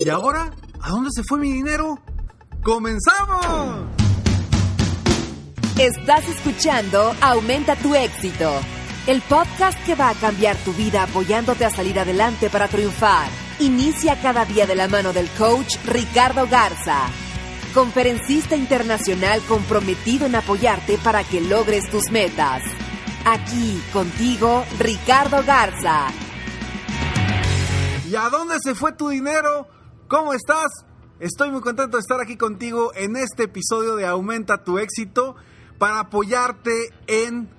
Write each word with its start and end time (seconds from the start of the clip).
¿Y 0.00 0.08
ahora? 0.08 0.50
¿A 0.80 0.90
dónde 0.90 1.10
se 1.12 1.22
fue 1.22 1.38
mi 1.38 1.52
dinero? 1.52 1.98
¡Comenzamos! 2.62 3.88
Estás 5.78 6.28
escuchando 6.28 7.14
Aumenta 7.20 7.76
tu 7.76 7.94
éxito, 7.94 8.50
el 9.06 9.22
podcast 9.22 9.78
que 9.86 9.94
va 9.94 10.10
a 10.10 10.14
cambiar 10.14 10.56
tu 10.56 10.72
vida 10.72 11.04
apoyándote 11.04 11.64
a 11.64 11.70
salir 11.70 12.00
adelante 12.00 12.50
para 12.50 12.66
triunfar. 12.66 13.28
Inicia 13.60 14.20
cada 14.20 14.44
día 14.44 14.66
de 14.66 14.74
la 14.74 14.88
mano 14.88 15.12
del 15.12 15.28
coach 15.30 15.76
Ricardo 15.86 16.48
Garza, 16.48 17.02
conferencista 17.74 18.56
internacional 18.56 19.40
comprometido 19.42 20.26
en 20.26 20.34
apoyarte 20.34 20.98
para 20.98 21.22
que 21.22 21.40
logres 21.40 21.88
tus 21.90 22.10
metas. 22.10 22.62
Aquí 23.24 23.80
contigo, 23.92 24.64
Ricardo 24.78 25.44
Garza. 25.44 26.08
¿Y 28.08 28.16
a 28.16 28.30
dónde 28.30 28.56
se 28.64 28.74
fue 28.74 28.92
tu 28.92 29.10
dinero? 29.10 29.68
¿Cómo 30.08 30.32
estás? 30.32 30.68
Estoy 31.20 31.50
muy 31.50 31.60
contento 31.60 31.98
de 31.98 32.00
estar 32.00 32.18
aquí 32.22 32.38
contigo 32.38 32.90
en 32.94 33.16
este 33.16 33.42
episodio 33.42 33.96
de 33.96 34.06
Aumenta 34.06 34.64
tu 34.64 34.78
éxito 34.78 35.36
para 35.76 36.00
apoyarte 36.00 36.88
en 37.06 37.50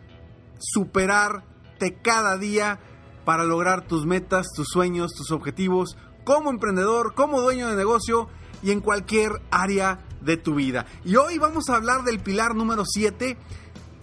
superarte 0.58 2.02
cada 2.02 2.40
día 2.40 2.80
para 3.26 3.44
lograr 3.44 3.88
tus 3.88 4.08
metas, 4.08 4.48
tus 4.56 4.70
sueños, 4.70 5.14
tus 5.14 5.30
objetivos 5.30 5.98
como 6.24 6.50
emprendedor, 6.50 7.14
como 7.14 7.42
dueño 7.42 7.68
de 7.68 7.76
negocio 7.76 8.28
y 8.64 8.72
en 8.72 8.82
cualquier 8.82 9.44
área 9.52 10.04
de 10.22 10.38
tu 10.38 10.56
vida. 10.56 10.88
Y 11.06 11.16
hoy 11.16 11.38
vamos 11.38 11.70
a 11.70 11.76
hablar 11.76 12.04
del 12.04 12.22
pilar 12.22 12.56
número 12.56 12.86
7 12.88 13.38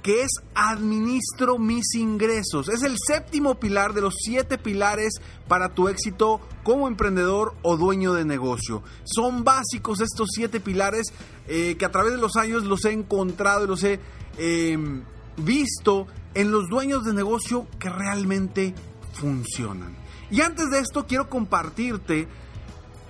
que 0.06 0.22
es 0.22 0.30
administro 0.54 1.58
mis 1.58 1.96
ingresos. 1.96 2.68
Es 2.68 2.84
el 2.84 2.94
séptimo 2.96 3.58
pilar 3.58 3.92
de 3.92 4.02
los 4.02 4.14
siete 4.16 4.56
pilares 4.56 5.14
para 5.48 5.74
tu 5.74 5.88
éxito 5.88 6.40
como 6.62 6.86
emprendedor 6.86 7.56
o 7.62 7.76
dueño 7.76 8.12
de 8.12 8.24
negocio. 8.24 8.84
Son 9.02 9.42
básicos 9.42 10.00
estos 10.00 10.28
siete 10.32 10.60
pilares 10.60 11.08
eh, 11.48 11.74
que 11.76 11.84
a 11.84 11.90
través 11.90 12.12
de 12.12 12.20
los 12.20 12.36
años 12.36 12.62
los 12.62 12.84
he 12.84 12.92
encontrado 12.92 13.64
y 13.64 13.66
los 13.66 13.82
he 13.82 13.98
em, 14.38 15.02
visto 15.38 16.06
en 16.34 16.52
los 16.52 16.68
dueños 16.68 17.02
de 17.02 17.12
negocio 17.12 17.66
que 17.80 17.90
realmente 17.90 18.76
funcionan. 19.12 19.96
Y 20.30 20.40
antes 20.40 20.70
de 20.70 20.78
esto 20.78 21.08
quiero 21.08 21.28
compartirte 21.28 22.28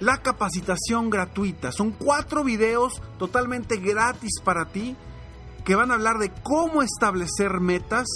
la 0.01 0.17
capacitación 0.23 1.11
gratuita. 1.11 1.73
Son 1.73 1.91
cuatro 1.91 2.43
videos 2.43 3.03
totalmente 3.19 3.77
gratis 3.77 4.41
para 4.43 4.73
ti 4.73 4.97
que 5.67 5.75
van 5.75 5.91
a 5.91 5.95
hablar 5.95 6.19
de 6.19 6.31
cómo 6.45 6.81
establecer 6.81 7.59
metas 7.61 8.07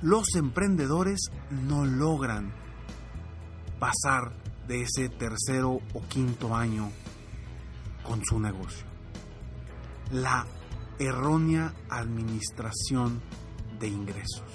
los 0.01 0.25
emprendedores 0.37 1.21
no 1.51 1.85
logran 1.85 2.51
pasar 3.79 4.33
de 4.67 4.81
ese 4.81 5.11
tercero 5.11 5.81
o 5.93 6.03
quinto 6.09 6.57
año 6.57 6.91
con 8.03 8.25
su 8.25 8.41
negocio. 8.41 8.87
La 10.13 10.47
errónea 10.99 11.75
administración 11.91 13.21
de 13.79 13.89
ingresos. 13.89 14.49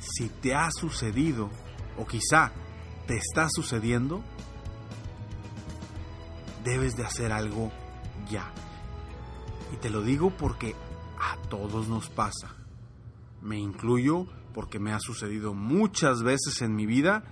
Si 0.00 0.30
te 0.30 0.54
ha 0.54 0.70
sucedido 0.70 1.50
o 1.98 2.06
quizá 2.06 2.50
te 3.06 3.18
está 3.18 3.50
sucediendo, 3.50 4.24
debes 6.64 6.96
de 6.96 7.04
hacer 7.04 7.32
algo 7.32 7.70
ya. 8.30 8.50
Y 9.72 9.76
te 9.76 9.90
lo 9.90 10.02
digo 10.02 10.30
porque 10.30 10.74
a 11.18 11.36
todos 11.48 11.88
nos 11.88 12.10
pasa. 12.10 12.54
Me 13.42 13.58
incluyo 13.58 14.26
porque 14.52 14.78
me 14.78 14.92
ha 14.92 15.00
sucedido 15.00 15.52
muchas 15.54 16.22
veces 16.22 16.62
en 16.62 16.74
mi 16.74 16.86
vida 16.86 17.24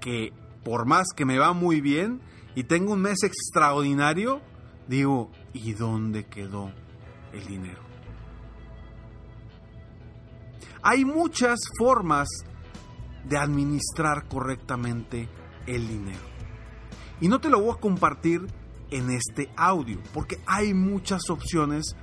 que 0.00 0.32
por 0.64 0.86
más 0.86 1.08
que 1.16 1.24
me 1.24 1.38
va 1.38 1.52
muy 1.52 1.80
bien 1.80 2.20
y 2.54 2.64
tengo 2.64 2.92
un 2.92 3.00
mes 3.00 3.22
extraordinario, 3.22 4.40
digo, 4.86 5.30
¿y 5.52 5.72
dónde 5.72 6.26
quedó 6.26 6.72
el 7.32 7.46
dinero? 7.46 7.80
Hay 10.82 11.04
muchas 11.04 11.60
formas 11.78 12.28
de 13.24 13.36
administrar 13.36 14.28
correctamente 14.28 15.28
el 15.66 15.86
dinero. 15.86 16.39
Y 17.20 17.28
no 17.28 17.40
te 17.40 17.50
lo 17.50 17.60
voy 17.60 17.74
a 17.76 17.80
compartir 17.80 18.46
en 18.90 19.10
este 19.10 19.50
audio, 19.56 20.00
porque 20.12 20.40
hay 20.46 20.74
muchas 20.74 21.30
opciones 21.30 21.94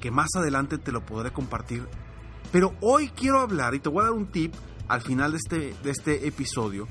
que 0.00 0.10
más 0.10 0.28
adelante 0.36 0.78
te 0.78 0.92
lo 0.92 1.04
podré 1.04 1.32
compartir. 1.32 1.86
Pero 2.52 2.74
hoy 2.80 3.08
quiero 3.08 3.40
hablar 3.40 3.74
y 3.74 3.80
te 3.80 3.88
voy 3.88 4.02
a 4.02 4.04
dar 4.04 4.12
un 4.12 4.30
tip 4.30 4.54
al 4.88 5.02
final 5.02 5.32
de 5.32 5.38
este, 5.38 5.74
de 5.82 5.90
este 5.90 6.26
episodio, 6.26 6.88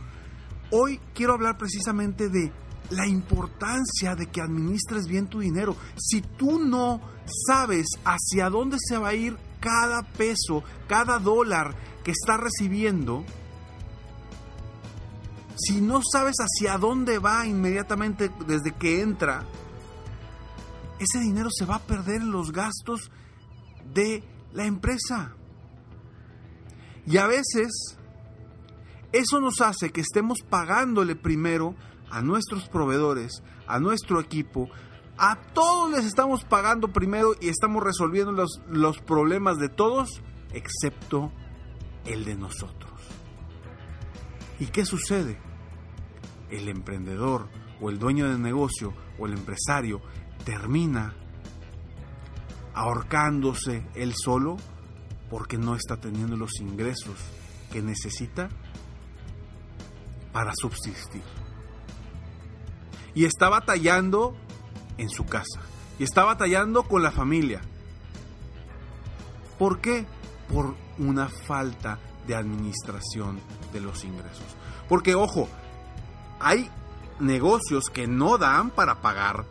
hoy 0.71 0.99
quiero 1.13 1.33
hablar 1.33 1.57
precisamente 1.57 2.29
de 2.29 2.51
la 2.91 3.07
importancia 3.07 4.15
de 4.15 4.27
que 4.27 4.41
administres 4.41 5.07
bien 5.07 5.27
tu 5.27 5.39
dinero. 5.39 5.75
Si 5.97 6.21
tú 6.21 6.59
no 6.59 7.01
sabes 7.47 7.87
hacia 8.05 8.49
dónde 8.49 8.77
se 8.79 8.97
va 8.97 9.09
a 9.09 9.15
ir 9.15 9.37
cada 9.59 10.03
peso, 10.03 10.63
cada 10.87 11.19
dólar 11.19 11.75
que 12.03 12.11
estás 12.11 12.39
recibiendo, 12.39 13.25
si 15.57 15.81
no 15.81 16.01
sabes 16.03 16.35
hacia 16.39 16.77
dónde 16.77 17.19
va 17.19 17.45
inmediatamente 17.45 18.31
desde 18.45 18.73
que 18.73 19.01
entra, 19.01 19.43
ese 20.99 21.19
dinero 21.19 21.49
se 21.51 21.65
va 21.65 21.75
a 21.75 21.79
perder 21.79 22.21
en 22.21 22.31
los 22.31 22.51
gastos 22.51 23.11
de 23.93 24.23
la 24.53 24.65
empresa. 24.65 25.33
Y 27.05 27.17
a 27.17 27.27
veces 27.27 27.97
eso 29.11 29.39
nos 29.39 29.61
hace 29.61 29.91
que 29.91 30.01
estemos 30.01 30.39
pagándole 30.47 31.15
primero 31.15 31.75
a 32.09 32.21
nuestros 32.21 32.67
proveedores, 32.67 33.41
a 33.67 33.79
nuestro 33.79 34.19
equipo, 34.19 34.69
a 35.17 35.39
todos 35.53 35.91
les 35.91 36.05
estamos 36.05 36.43
pagando 36.43 36.93
primero 36.93 37.33
y 37.39 37.49
estamos 37.49 37.83
resolviendo 37.83 38.31
los, 38.31 38.61
los 38.69 38.99
problemas 38.99 39.57
de 39.57 39.69
todos, 39.69 40.21
excepto 40.53 41.31
el 42.05 42.25
de 42.25 42.35
nosotros. 42.35 42.91
¿Y 44.59 44.67
qué 44.67 44.85
sucede? 44.85 45.46
El 46.49 46.69
emprendedor 46.69 47.49
o 47.81 47.89
el 47.89 47.99
dueño 47.99 48.29
del 48.29 48.41
negocio 48.41 48.93
o 49.19 49.25
el 49.25 49.33
empresario 49.33 50.01
termina 50.45 51.13
ahorcándose 52.73 53.85
él 53.95 54.13
solo 54.15 54.57
porque 55.29 55.57
no 55.57 55.75
está 55.75 55.97
teniendo 55.97 56.37
los 56.37 56.59
ingresos 56.59 57.15
que 57.71 57.81
necesita 57.81 58.49
para 60.31 60.53
subsistir. 60.55 61.23
Y 63.13 63.25
está 63.25 63.49
batallando 63.49 64.35
en 64.97 65.09
su 65.09 65.25
casa. 65.25 65.59
Y 65.99 66.03
está 66.03 66.23
batallando 66.23 66.83
con 66.83 67.01
la 67.01 67.11
familia. 67.11 67.61
¿Por 69.57 69.81
qué? 69.81 70.05
Por 70.47 70.75
una 70.99 71.27
falta 71.27 71.99
de 72.27 72.35
administración 72.35 73.39
de 73.73 73.81
los 73.81 74.03
ingresos. 74.03 74.45
Porque, 74.87 75.15
ojo, 75.15 75.49
hay 76.39 76.69
negocios 77.19 77.85
que 77.91 78.07
no 78.07 78.37
dan 78.37 78.69
para 78.69 79.01
pagar 79.01 79.45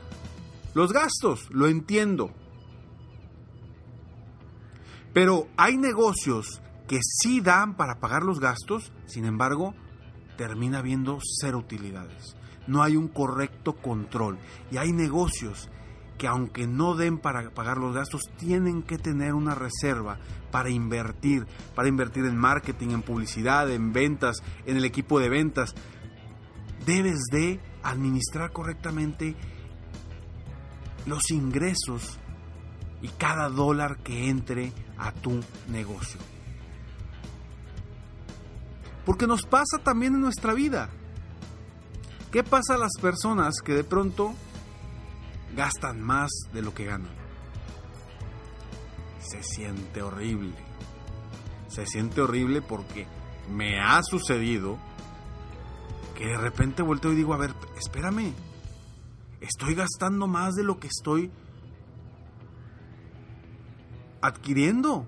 los 0.75 0.93
gastos, 0.93 1.49
lo 1.51 1.69
entiendo. 1.69 2.31
Pero 5.13 5.49
hay 5.57 5.79
negocios 5.79 6.61
que 6.87 7.01
sí 7.03 7.41
dan 7.41 7.75
para 7.77 8.01
pagar 8.01 8.23
los 8.23 8.41
gastos, 8.41 8.93
sin 9.07 9.25
embargo, 9.25 9.75
termina 10.37 10.79
habiendo 10.79 11.19
cero 11.41 11.59
utilidades. 11.59 12.37
No 12.67 12.83
hay 12.83 12.97
un 12.97 13.09
correcto 13.09 13.75
control. 13.77 14.39
Y 14.71 14.77
hay 14.77 14.93
negocios 14.93 15.71
que 16.19 16.27
aunque 16.27 16.67
no 16.67 16.95
den 16.95 17.19
para 17.19 17.51
pagar 17.51 17.79
los 17.79 17.95
gastos, 17.95 18.23
tienen 18.37 18.83
que 18.83 18.99
tener 18.99 19.35
una 19.35 19.55
reserva 19.55 20.19
para 20.51 20.71
invertir, 20.71 21.47
para 21.75 21.89
invertir 21.89 22.25
en 22.25 22.37
marketing, 22.37 22.91
en 22.91 23.03
publicidad, 23.03 23.71
en 23.71 23.93
ventas, 23.93 24.43
en 24.65 24.77
el 24.77 24.85
equipo 24.85 25.21
de 25.21 25.29
ventas. 25.29 25.75
Debes 26.87 27.25
de 27.31 27.61
administrar 27.83 28.53
correctamente 28.53 29.35
los 31.05 31.31
ingresos 31.31 32.19
y 33.03 33.09
cada 33.09 33.49
dólar 33.49 33.99
que 33.99 34.29
entre 34.29 34.73
a 34.97 35.13
tu 35.13 35.41
negocio. 35.69 36.21
Porque 39.05 39.27
nos 39.27 39.43
pasa 39.43 39.79
también 39.83 40.15
en 40.15 40.21
nuestra 40.21 40.55
vida. 40.55 40.89
¿Qué 42.31 42.43
pasa 42.43 42.75
a 42.75 42.79
las 42.79 42.93
personas 43.01 43.57
que 43.65 43.73
de 43.73 43.85
pronto 43.85 44.35
gastan 45.57 46.01
más 46.01 46.31
de 46.53 46.63
lo 46.63 46.73
que 46.75 46.85
ganan? 46.85 47.15
Se 49.21 49.43
siente 49.43 50.03
horrible. 50.03 50.55
Se 51.69 51.87
siente 51.87 52.21
horrible 52.21 52.63
porque 52.63 53.07
me 53.51 53.81
ha 53.81 54.03
sucedido 54.03 54.79
que 56.17 56.27
de 56.27 56.39
repente 56.39 56.83
vuelto 56.83 57.13
y 57.13 57.17
digo, 57.17 57.35
a 57.35 57.39
ver, 57.39 57.55
espérame, 57.77 58.33
estoy 59.41 59.75
gastando 59.75 60.27
más 60.27 60.55
de 60.55 60.65
lo 60.65 60.79
que 60.79 60.89
estoy 60.89 61.31
adquiriendo. 64.23 65.07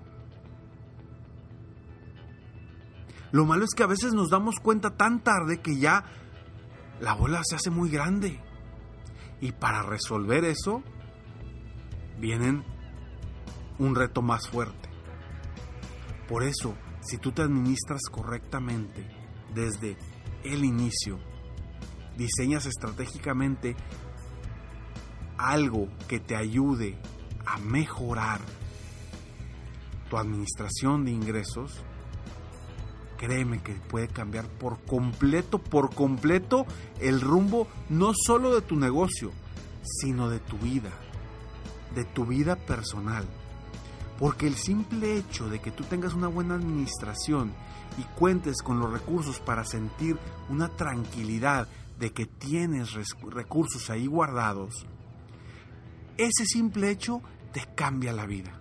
Lo 3.31 3.45
malo 3.45 3.65
es 3.65 3.71
que 3.75 3.83
a 3.83 3.87
veces 3.87 4.13
nos 4.13 4.29
damos 4.29 4.59
cuenta 4.59 4.95
tan 4.95 5.23
tarde 5.23 5.61
que 5.61 5.77
ya 5.77 6.05
la 6.99 7.13
bola 7.13 7.41
se 7.43 7.55
hace 7.55 7.69
muy 7.69 7.89
grande. 7.89 8.39
Y 9.41 9.51
para 9.51 9.83
resolver 9.83 10.45
eso, 10.45 10.83
vienen 12.19 12.63
un 13.77 13.95
reto 13.95 14.21
más 14.21 14.47
fuerte. 14.47 14.89
Por 16.27 16.43
eso, 16.43 16.75
si 17.01 17.17
tú 17.17 17.31
te 17.31 17.41
administras 17.41 18.01
correctamente 18.11 19.09
desde 19.53 19.97
el 20.43 20.63
inicio, 20.65 21.19
diseñas 22.17 22.65
estratégicamente 22.65 23.75
algo 25.37 25.87
que 26.07 26.19
te 26.19 26.35
ayude 26.35 26.97
a 27.45 27.57
mejorar 27.57 28.41
tu 30.09 30.17
administración 30.17 31.05
de 31.05 31.11
ingresos, 31.11 31.81
créeme 33.17 33.61
que 33.61 33.73
puede 33.73 34.07
cambiar 34.07 34.47
por 34.47 34.83
completo, 34.85 35.59
por 35.59 35.93
completo 35.93 36.65
el 36.99 37.21
rumbo 37.21 37.67
no 37.89 38.13
solo 38.13 38.53
de 38.55 38.61
tu 38.61 38.75
negocio, 38.75 39.31
sino 39.83 40.29
de 40.29 40.39
tu 40.39 40.57
vida, 40.57 40.91
de 41.95 42.05
tu 42.05 42.25
vida 42.25 42.55
personal. 42.55 43.25
Porque 44.19 44.47
el 44.47 44.55
simple 44.55 45.17
hecho 45.17 45.49
de 45.49 45.59
que 45.59 45.71
tú 45.71 45.85
tengas 45.85 46.13
una 46.13 46.27
buena 46.27 46.55
administración 46.55 47.53
y 47.97 48.03
cuentes 48.19 48.61
con 48.61 48.79
los 48.79 48.91
recursos 48.91 49.39
para 49.39 49.63
sentir 49.63 50.19
una 50.49 50.67
tranquilidad 50.67 51.69
de 51.97 52.11
que 52.11 52.25
tienes 52.25 52.93
recursos 53.29 53.89
ahí 53.89 54.07
guardados, 54.07 54.85
ese 56.17 56.45
simple 56.45 56.91
hecho 56.91 57.21
te 57.53 57.61
cambia 57.75 58.11
la 58.11 58.25
vida. 58.25 58.59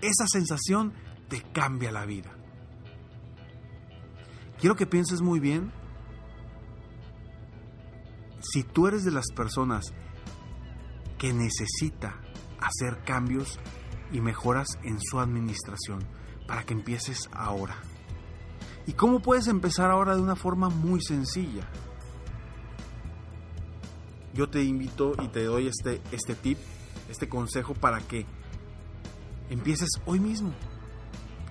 Esa 0.00 0.26
sensación 0.26 0.92
te 1.28 1.40
cambia 1.52 1.92
la 1.92 2.04
vida. 2.04 2.32
Quiero 4.58 4.74
que 4.74 4.86
pienses 4.86 5.20
muy 5.20 5.38
bien 5.38 5.72
si 8.40 8.64
tú 8.64 8.88
eres 8.88 9.04
de 9.04 9.12
las 9.12 9.30
personas 9.34 9.94
que 11.18 11.32
necesita 11.32 12.20
hacer 12.60 13.04
cambios 13.04 13.60
y 14.12 14.20
mejoras 14.20 14.78
en 14.82 14.98
su 15.00 15.18
administración 15.18 16.04
para 16.46 16.64
que 16.64 16.74
empieces 16.74 17.28
ahora. 17.32 17.76
¿Y 18.86 18.92
cómo 18.92 19.20
puedes 19.20 19.46
empezar 19.46 19.90
ahora 19.90 20.14
de 20.14 20.22
una 20.22 20.36
forma 20.36 20.68
muy 20.68 21.00
sencilla? 21.00 21.66
Yo 24.34 24.48
te 24.48 24.62
invito 24.62 25.14
y 25.22 25.28
te 25.28 25.44
doy 25.44 25.68
este, 25.68 26.00
este 26.10 26.34
tip, 26.34 26.58
este 27.08 27.28
consejo 27.28 27.74
para 27.74 28.00
que 28.00 28.26
empieces 29.50 29.90
hoy 30.06 30.20
mismo. 30.20 30.52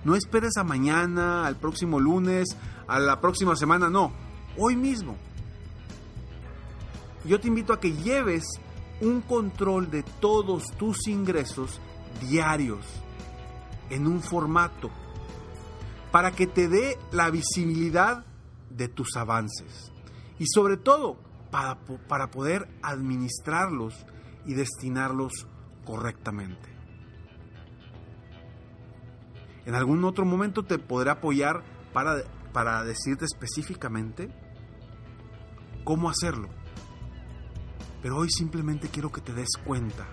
No 0.04 0.16
esperes 0.16 0.56
a 0.56 0.64
mañana, 0.64 1.46
al 1.46 1.56
próximo 1.56 2.00
lunes, 2.00 2.56
a 2.88 2.98
la 2.98 3.20
próxima 3.20 3.54
semana, 3.54 3.88
no, 3.88 4.12
hoy 4.58 4.76
mismo. 4.76 5.16
Yo 7.24 7.38
te 7.38 7.48
invito 7.48 7.72
a 7.72 7.80
que 7.80 7.92
lleves 7.92 8.44
un 9.00 9.20
control 9.20 9.90
de 9.90 10.02
todos 10.02 10.64
tus 10.76 11.06
ingresos 11.06 11.80
diarios 12.20 12.84
en 13.90 14.06
un 14.06 14.20
formato 14.20 14.90
para 16.10 16.32
que 16.32 16.46
te 16.46 16.68
dé 16.68 16.98
la 17.10 17.30
visibilidad 17.30 18.24
de 18.70 18.88
tus 18.88 19.16
avances 19.16 19.92
y 20.38 20.46
sobre 20.46 20.76
todo 20.76 21.18
para, 21.50 21.78
para 22.08 22.30
poder 22.30 22.68
administrarlos 22.82 24.06
y 24.44 24.54
destinarlos 24.54 25.32
correctamente. 25.84 26.68
En 29.64 29.74
algún 29.74 30.04
otro 30.04 30.24
momento 30.24 30.64
te 30.64 30.78
podré 30.78 31.10
apoyar 31.10 31.62
para, 31.92 32.24
para 32.52 32.82
decirte 32.84 33.24
específicamente 33.24 34.28
cómo 35.84 36.10
hacerlo. 36.10 36.48
Pero 38.02 38.16
hoy 38.16 38.28
simplemente 38.30 38.88
quiero 38.88 39.12
que 39.12 39.20
te 39.20 39.32
des 39.32 39.50
cuenta 39.64 40.08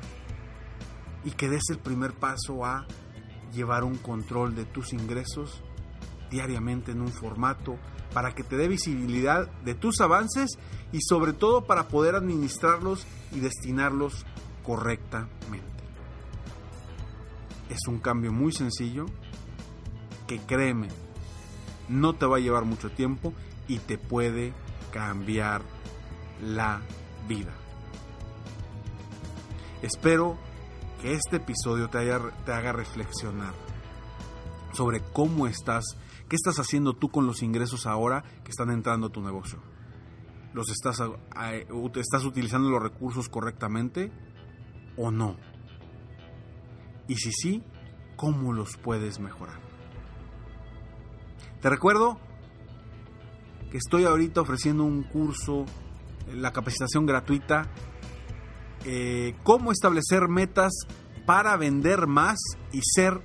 y 1.23 1.31
que 1.31 1.49
des 1.49 1.63
el 1.69 1.79
primer 1.79 2.13
paso 2.13 2.65
a 2.65 2.85
llevar 3.53 3.83
un 3.83 3.97
control 3.97 4.55
de 4.55 4.65
tus 4.65 4.93
ingresos 4.93 5.61
diariamente 6.29 6.91
en 6.91 7.01
un 7.01 7.09
formato 7.09 7.77
para 8.13 8.33
que 8.33 8.43
te 8.43 8.57
dé 8.57 8.67
visibilidad 8.67 9.49
de 9.63 9.75
tus 9.75 10.01
avances 10.01 10.57
y 10.91 11.01
sobre 11.01 11.33
todo 11.33 11.65
para 11.65 11.88
poder 11.88 12.15
administrarlos 12.15 13.05
y 13.31 13.39
destinarlos 13.39 14.25
correctamente. 14.63 15.67
Es 17.69 17.88
un 17.88 17.99
cambio 17.99 18.31
muy 18.31 18.51
sencillo 18.51 19.05
que 20.27 20.39
créeme, 20.39 20.89
no 21.88 22.15
te 22.15 22.25
va 22.25 22.38
a 22.38 22.39
llevar 22.39 22.65
mucho 22.65 22.89
tiempo 22.91 23.33
y 23.67 23.77
te 23.79 23.97
puede 23.97 24.53
cambiar 24.91 25.61
la 26.41 26.81
vida. 27.27 27.53
Espero 29.81 30.38
que 31.01 31.13
este 31.13 31.38
episodio 31.38 31.89
te, 31.89 32.00
haga 32.51 32.72
reflexionar 32.72 33.53
sobre 34.74 35.01
cómo 35.13 35.48
estás, 35.48 35.98
qué 36.27 36.36
estás 36.36 36.60
haciendo 36.60 36.94
tú 36.94 37.10
con 37.10 37.25
los 37.25 37.41
ingresos 37.41 37.86
ahora 37.86 38.24
que 38.44 38.51
están 38.51 38.70
entrando 38.70 39.08
a 39.08 39.12
tu 39.12 39.22
negocio. 39.22 39.60
¿Los 40.53 40.70
estás 40.70 42.25
utilizando 42.25 42.70
los 42.70 42.82
recursos 42.82 43.29
correctamente 43.29 44.12
o 44.98 45.12
no? 45.12 45.38
Y 47.08 47.15
si 47.15 47.32
sí, 47.32 47.63
¿cómo 48.15 48.53
los 48.53 48.77
puedes 48.77 49.20
mejorar? 49.20 49.60
Te 51.62 51.70
recuerdo 51.70 52.20
que 53.72 53.77
estoy 53.77 54.06
ahorita 54.06 54.41
ofreciendo 54.41 54.84
un 54.84 55.03
curso, 55.03 55.65
la 56.34 56.51
capacitación 56.51 57.06
gratuita, 57.06 57.68
eh, 58.86 59.36
cómo 59.43 59.71
establecer 59.71 60.27
metas 60.27 60.74
para 61.25 61.57
vender 61.57 62.05
más 62.07 62.38
y 62.71 62.81
ser 62.83 63.21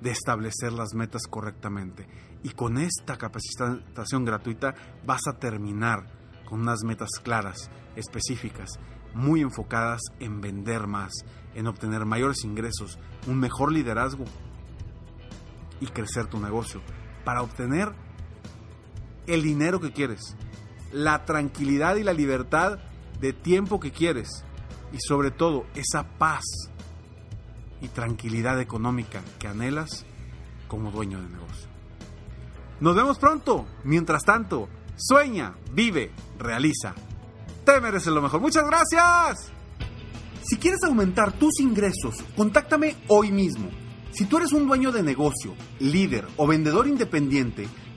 de 0.00 0.10
establecer 0.10 0.72
las 0.72 0.94
metas 0.94 1.22
correctamente. 1.28 2.06
Y 2.42 2.50
con 2.50 2.78
esta 2.78 3.16
capacitación 3.16 4.24
gratuita 4.24 4.74
vas 5.04 5.22
a 5.28 5.38
terminar 5.38 6.06
con 6.48 6.60
unas 6.60 6.82
metas 6.84 7.10
claras, 7.22 7.70
específicas, 7.96 8.70
muy 9.14 9.40
enfocadas 9.40 10.00
en 10.20 10.40
vender 10.40 10.86
más, 10.86 11.12
en 11.54 11.66
obtener 11.66 12.04
mayores 12.04 12.44
ingresos, 12.44 12.98
un 13.26 13.38
mejor 13.38 13.72
liderazgo 13.72 14.24
y 15.80 15.86
crecer 15.86 16.26
tu 16.26 16.38
negocio 16.38 16.80
para 17.24 17.42
obtener 17.42 17.92
el 19.28 19.42
dinero 19.42 19.80
que 19.80 19.92
quieres, 19.92 20.36
la 20.92 21.24
tranquilidad 21.24 21.96
y 21.96 22.02
la 22.02 22.12
libertad 22.12 22.78
de 23.20 23.32
tiempo 23.32 23.78
que 23.78 23.92
quieres 23.92 24.44
y 24.92 24.98
sobre 25.00 25.30
todo 25.30 25.66
esa 25.74 26.04
paz 26.18 26.44
y 27.80 27.88
tranquilidad 27.88 28.60
económica 28.60 29.22
que 29.38 29.48
anhelas 29.48 30.04
como 30.66 30.90
dueño 30.90 31.20
de 31.20 31.28
negocio. 31.28 31.68
Nos 32.80 32.94
vemos 32.94 33.18
pronto. 33.18 33.66
Mientras 33.84 34.22
tanto, 34.22 34.68
sueña, 34.96 35.54
vive, 35.72 36.12
realiza. 36.38 36.94
Te 37.64 37.80
mereces 37.80 38.12
lo 38.12 38.22
mejor. 38.22 38.40
Muchas 38.40 38.64
gracias. 38.66 39.52
Si 40.42 40.56
quieres 40.56 40.82
aumentar 40.84 41.32
tus 41.32 41.60
ingresos, 41.60 42.16
contáctame 42.36 42.96
hoy 43.08 43.32
mismo. 43.32 43.68
Si 44.12 44.24
tú 44.24 44.38
eres 44.38 44.52
un 44.52 44.66
dueño 44.66 44.92
de 44.92 45.02
negocio, 45.02 45.54
líder 45.80 46.26
o 46.36 46.46
vendedor 46.46 46.86
independiente, 46.86 47.68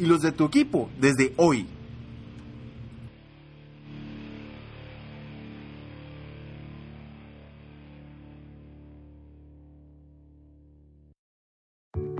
y 0.00 0.06
los 0.06 0.22
de 0.22 0.32
tu 0.32 0.44
equipo 0.46 0.88
desde 0.98 1.34
hoy. 1.36 1.66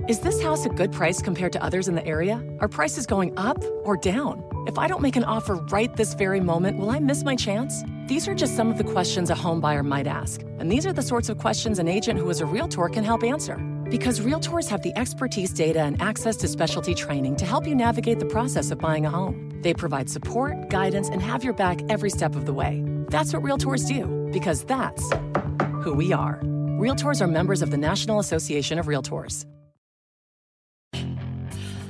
Is 0.07 0.19
this 0.19 0.41
house 0.41 0.65
a 0.65 0.69
good 0.69 0.91
price 0.91 1.21
compared 1.21 1.53
to 1.53 1.63
others 1.63 1.87
in 1.87 1.95
the 1.95 2.05
area? 2.05 2.43
Are 2.59 2.67
prices 2.67 3.05
going 3.05 3.37
up 3.37 3.63
or 3.83 3.95
down? 3.95 4.43
If 4.67 4.77
I 4.77 4.87
don't 4.87 5.01
make 5.01 5.15
an 5.15 5.23
offer 5.23 5.55
right 5.71 5.95
this 5.95 6.15
very 6.15 6.41
moment, 6.41 6.77
will 6.79 6.89
I 6.89 6.99
miss 6.99 7.23
my 7.23 7.35
chance? 7.35 7.81
These 8.07 8.27
are 8.27 8.35
just 8.35 8.57
some 8.57 8.69
of 8.69 8.77
the 8.77 8.83
questions 8.83 9.29
a 9.29 9.35
home 9.35 9.61
buyer 9.61 9.83
might 9.83 10.07
ask. 10.07 10.41
And 10.59 10.69
these 10.69 10.85
are 10.85 10.91
the 10.91 11.01
sorts 11.01 11.29
of 11.29 11.37
questions 11.37 11.79
an 11.79 11.87
agent 11.87 12.19
who 12.19 12.29
is 12.29 12.41
a 12.41 12.45
realtor 12.45 12.89
can 12.89 13.05
help 13.05 13.23
answer. 13.23 13.55
Because 13.91 14.21
realtors 14.21 14.69
have 14.69 14.81
the 14.83 14.97
expertise, 14.97 15.51
data, 15.51 15.81
and 15.81 16.01
access 16.01 16.37
to 16.37 16.47
specialty 16.47 16.95
training 16.95 17.35
to 17.35 17.45
help 17.45 17.67
you 17.67 17.75
navigate 17.75 18.19
the 18.19 18.25
process 18.25 18.71
of 18.71 18.79
buying 18.79 19.05
a 19.05 19.09
home. 19.09 19.59
They 19.63 19.73
provide 19.73 20.09
support, 20.09 20.69
guidance, 20.69 21.09
and 21.09 21.21
have 21.21 21.43
your 21.43 21.53
back 21.53 21.81
every 21.89 22.09
step 22.09 22.33
of 22.35 22.45
the 22.45 22.53
way. 22.53 22.81
That's 23.09 23.33
what 23.33 23.43
realtors 23.43 23.85
do, 23.85 24.07
because 24.31 24.63
that's 24.63 25.11
who 25.83 25.93
we 25.93 26.13
are. 26.13 26.39
Realtors 26.79 27.21
are 27.21 27.27
members 27.27 27.61
of 27.61 27.69
the 27.69 27.77
National 27.77 28.19
Association 28.19 28.79
of 28.79 28.85
Realtors. 28.85 29.45